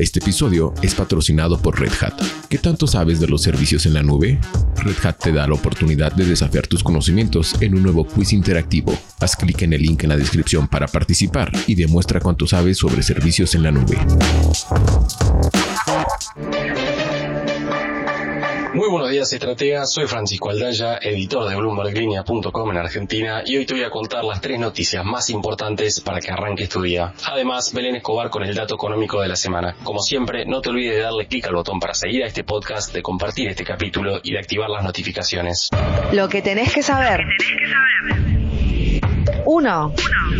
[0.00, 2.14] Este episodio es patrocinado por Red Hat.
[2.48, 4.40] ¿Qué tanto sabes de los servicios en la nube?
[4.76, 8.98] Red Hat te da la oportunidad de desafiar tus conocimientos en un nuevo quiz interactivo.
[9.20, 13.02] Haz clic en el link en la descripción para participar y demuestra cuánto sabes sobre
[13.02, 13.98] servicios en la nube.
[18.72, 19.92] Muy buenos días, estrategas.
[19.92, 24.40] Soy Francisco Aldaya, editor de BloombergLinea.com en Argentina, y hoy te voy a contar las
[24.40, 27.12] tres noticias más importantes para que arranques tu día.
[27.24, 29.74] Además, Belén Escobar con el dato económico de la semana.
[29.82, 32.92] Como siempre, no te olvides de darle clic al botón para seguir a este podcast,
[32.94, 35.68] de compartir este capítulo y de activar las notificaciones.
[36.12, 37.24] Lo que tenés que saber.
[39.46, 39.94] 1.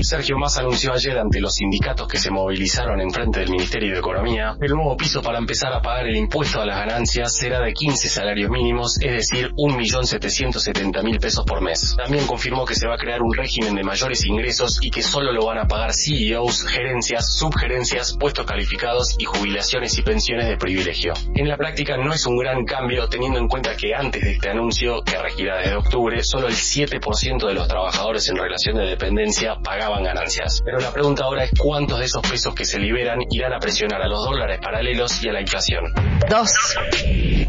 [0.00, 3.98] Sergio Massa anunció ayer ante los sindicatos que se movilizaron en frente del Ministerio de
[3.98, 7.72] Economía el nuevo piso para empezar a pagar el impuesto a las ganancias será de
[7.72, 11.94] 15 salarios mínimos, es decir, 1.770.000 pesos por mes.
[11.96, 15.32] También confirmó que se va a crear un régimen de mayores ingresos y que solo
[15.32, 21.12] lo van a pagar CEOs, gerencias, subgerencias, puestos calificados y jubilaciones y pensiones de privilegio.
[21.34, 24.50] En la práctica no es un gran cambio teniendo en cuenta que antes de este
[24.50, 29.56] anuncio, que regirá desde octubre, solo el 7% de los trabajadores en relación de dependencia
[29.62, 30.62] pagaban ganancias.
[30.64, 34.00] Pero la pregunta ahora es cuántos de esos pesos que se liberan irán a presionar
[34.02, 35.92] a los dólares paralelos y a la inflación.
[36.28, 36.50] 2.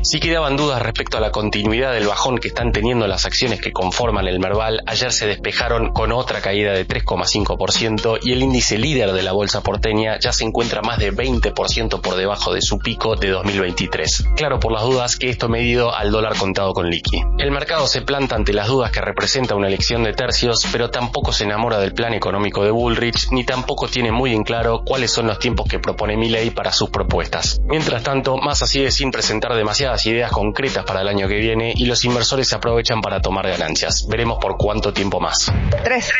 [0.01, 3.71] Si quedaban dudas respecto a la continuidad del bajón que están teniendo las acciones que
[3.71, 9.13] conforman el Merval, ayer se despejaron con otra caída de 3,5% y el índice líder
[9.13, 13.15] de la bolsa porteña ya se encuentra más de 20% por debajo de su pico
[13.15, 14.25] de 2023.
[14.35, 17.21] Claro por las dudas que esto medido al dólar contado con liqui.
[17.37, 21.31] El mercado se planta ante las dudas que representa una elección de tercios, pero tampoco
[21.31, 25.27] se enamora del plan económico de Bullrich, ni tampoco tiene muy en claro cuáles son
[25.27, 27.59] los tiempos que propone Milley para sus propuestas.
[27.65, 31.85] Mientras tanto, Massa sigue sin presentar demasiadas ideas concretas para el año que viene y
[31.85, 34.07] los inversores se aprovechan para tomar ganancias.
[34.07, 35.51] Veremos por cuánto tiempo más.
[35.83, 36.11] 3.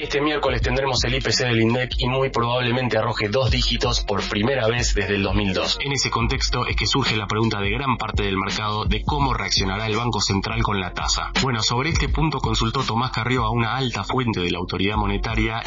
[0.00, 4.68] Este miércoles tendremos el IPC del INDEC y muy probablemente arroje dos dígitos por primera
[4.68, 5.78] vez desde el 2002.
[5.80, 9.34] En ese contexto es que surge la pregunta de gran parte del mercado de cómo
[9.34, 11.32] reaccionará el Banco Central con la tasa.
[11.42, 15.07] Bueno, sobre este punto consultó Tomás Carrió a una alta fuente de la autoridad monetaria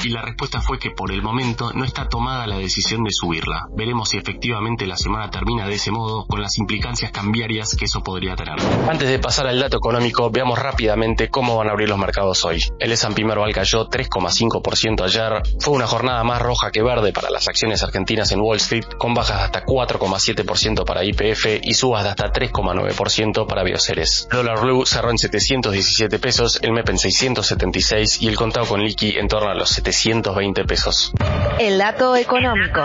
[0.03, 3.68] y la respuesta fue que por el momento no está tomada la decisión de subirla.
[3.75, 8.01] Veremos si efectivamente la semana termina de ese modo con las implicancias cambiarias que eso
[8.01, 8.56] podría tener.
[8.90, 12.62] Antes de pasar al dato económico, veamos rápidamente cómo van a abrir los mercados hoy.
[12.80, 15.41] El S&P Merval cayó 3,5% ayer.
[15.59, 19.13] Fue una jornada más roja que verde para las acciones argentinas en Wall Street, con
[19.13, 24.28] bajas de hasta 4,7% para IPF y subas de hasta 3,9% para Bioceres.
[24.31, 29.18] Dólar Blue cerró en 717 pesos, el MEP en 676 y el contado con liqui
[29.18, 31.14] en torno a los 720 pesos.
[31.58, 32.84] El dato económico.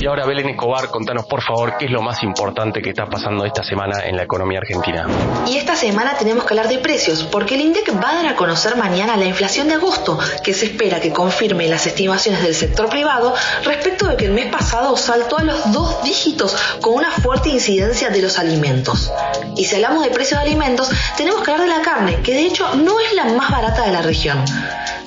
[0.00, 3.44] Y ahora Belén Escobar, contanos por favor qué es lo más importante que está pasando
[3.44, 5.06] esta semana en la economía argentina.
[5.46, 8.34] Y esta semana tenemos que hablar de precios, porque el INDEC va a dar a
[8.34, 12.88] conocer mañana la inflación de agosto, que se espera que confirme las estimaciones del sector
[12.88, 13.34] privado
[13.64, 18.08] respecto de que el mes pasado saltó a los dos dígitos con una fuerte incidencia
[18.08, 19.12] de los alimentos.
[19.54, 22.46] Y si hablamos de precios de alimentos, tenemos que hablar de la carne, que de
[22.46, 24.42] hecho no es la más barata de la región.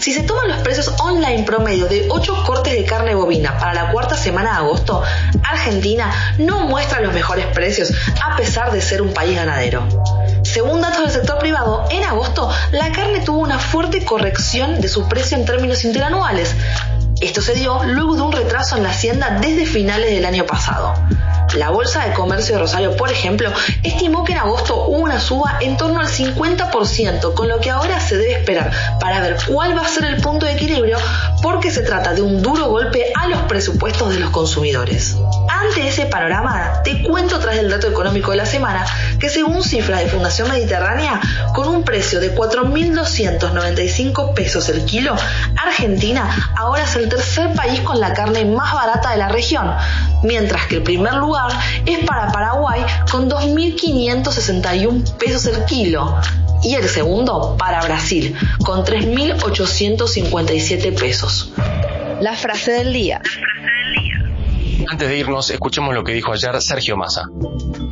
[0.03, 3.89] Si se toman los precios online promedio de 8 cortes de carne bovina para la
[3.93, 5.01] cuarta semana de agosto,
[5.49, 9.87] Argentina no muestra los mejores precios a pesar de ser un país ganadero.
[10.43, 15.07] Según datos del sector privado, en agosto la carne tuvo una fuerte corrección de su
[15.07, 16.53] precio en términos interanuales.
[17.21, 20.95] Esto se dio luego de un retraso en la hacienda desde finales del año pasado.
[21.55, 23.51] La Bolsa de Comercio de Rosario, por ejemplo,
[23.83, 27.99] estimó que en agosto hubo una suba en torno al 50%, con lo que ahora
[27.99, 30.97] se debe esperar para ver cuál va a ser el punto de equilibrio,
[31.43, 35.15] porque se trata de un duro golpe a los presupuestos de los consumidores.
[35.47, 38.85] Ante ese panorama, te cuento tras el dato económico de la semana
[39.19, 41.21] que según cifras de Fundación Mediterránea,
[41.53, 45.15] con un precio de 4.295 pesos el kilo,
[45.55, 49.71] Argentina ahora es el tercer país con la carne más barata de la región,
[50.23, 51.42] mientras que el primer lugar
[51.85, 52.81] es para Paraguay
[53.11, 56.15] con 2.561 pesos el kilo
[56.63, 61.51] y el segundo para Brasil con 3.857 pesos.
[62.21, 63.21] La frase del día.
[64.87, 67.23] Antes de irnos, escuchemos lo que dijo ayer Sergio Massa.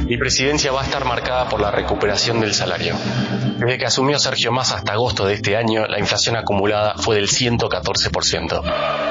[0.06, 2.96] Mi presidencia va a estar marcada por la recuperación del salario.
[3.58, 7.30] Desde que asumió Sergio Massa hasta agosto de este año, la inflación acumulada fue del
[7.30, 9.11] 114%.